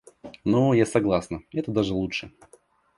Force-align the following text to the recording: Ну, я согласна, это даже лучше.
Ну, 0.43 0.73
я 0.73 0.87
согласна, 0.87 1.43
это 1.51 1.69
даже 1.71 1.93
лучше. 1.93 2.31